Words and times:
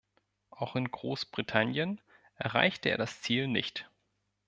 Auch 0.49 0.75
in 0.75 0.89
Großbritannien 0.89 2.01
erreichte 2.33 2.89
er 2.89 2.97
das 2.97 3.21
Ziel 3.21 3.47
nicht. 3.47 3.87